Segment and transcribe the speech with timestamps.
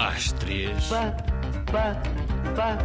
[0.00, 1.12] Às três, Pa,
[1.70, 1.94] pa,
[2.56, 2.78] pa,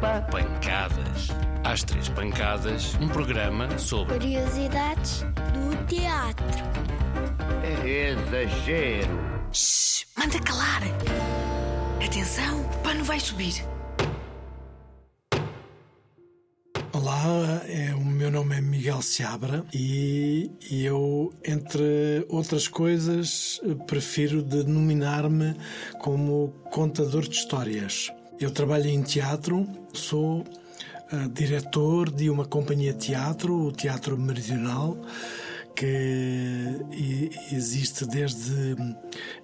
[0.00, 0.20] pa.
[0.22, 1.28] pancadas.
[1.62, 6.64] Às três pancadas, um programa sobre Curiosidades do teatro.
[7.62, 9.20] É exagero.
[9.52, 10.82] Shhh, manda calar.
[12.04, 13.64] Atenção, o pano vai subir.
[17.00, 24.42] Olá, é, o meu nome é Miguel Seabra e, e eu, entre outras coisas, prefiro
[24.42, 25.54] denominar-me
[26.00, 28.10] como contador de histórias.
[28.40, 30.42] Eu trabalho em teatro, sou
[31.12, 34.98] ah, diretor de uma companhia de teatro, o Teatro Meridional,
[35.76, 36.80] que
[37.52, 38.74] existe desde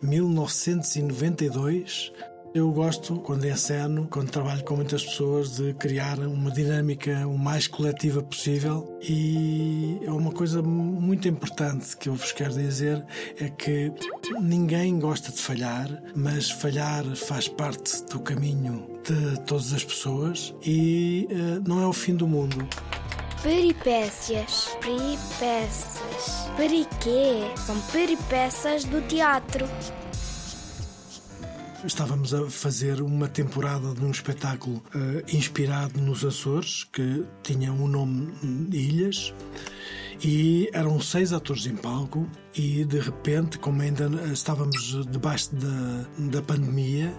[0.02, 2.10] 1992.
[2.54, 7.66] Eu gosto, quando enceno, quando trabalho com muitas pessoas, de criar uma dinâmica o mais
[7.66, 13.04] coletiva possível e é uma coisa muito importante que eu vos quero dizer
[13.40, 13.92] é que
[14.40, 21.26] ninguém gosta de falhar, mas falhar faz parte do caminho de todas as pessoas e
[21.28, 22.68] eh, não é o fim do mundo.
[23.42, 24.68] Peripécias.
[24.80, 26.48] Peripécias.
[26.56, 27.50] Periquê?
[27.56, 29.66] São peripécias do teatro.
[31.86, 37.86] Estávamos a fazer uma temporada de um espetáculo eh, inspirado nos Açores, que tinha o
[37.86, 38.32] nome
[38.70, 39.34] de Ilhas,
[40.24, 46.42] e eram seis atores em palco, e de repente, como ainda estávamos debaixo da, da
[46.42, 47.12] pandemia,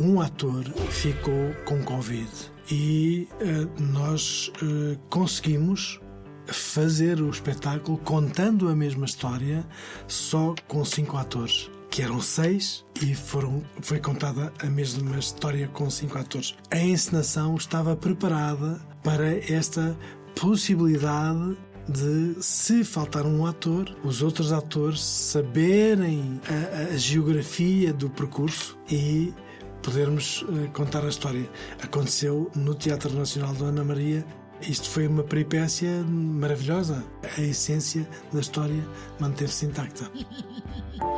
[0.00, 2.28] um ator ficou com Covid.
[2.72, 6.00] E eh, nós eh, conseguimos
[6.48, 9.64] fazer o espetáculo contando a mesma história,
[10.08, 15.90] só com cinco atores que eram seis e foram, foi contada a mesma história com
[15.90, 16.54] cinco atores.
[16.70, 19.98] A encenação estava preparada para esta
[20.40, 28.78] possibilidade de, se faltar um ator, os outros atores saberem a, a geografia do percurso
[28.88, 29.34] e
[29.82, 31.50] podermos eh, contar a história.
[31.82, 34.24] Aconteceu no Teatro Nacional de Ana Maria.
[34.62, 37.04] Isto foi uma peripécia maravilhosa.
[37.36, 38.86] A essência da história
[39.18, 40.08] manteve-se intacta.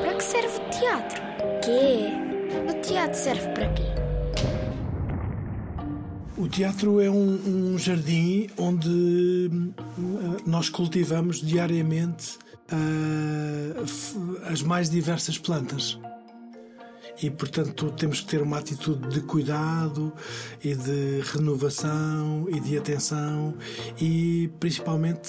[0.00, 1.22] Para que serve o teatro?
[1.64, 2.70] Quê?
[2.70, 3.82] O teatro serve para quê?
[6.36, 9.72] O teatro é um, um jardim onde hum,
[10.46, 12.38] nós cultivamos diariamente
[13.84, 15.98] f- as mais diversas plantas.
[17.20, 20.12] E, portanto, temos que ter uma atitude de cuidado
[20.62, 23.54] e de renovação e de atenção
[24.00, 25.28] e, principalmente,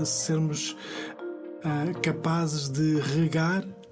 [0.00, 0.76] eh, sermos
[1.64, 3.64] ah, capazes de regar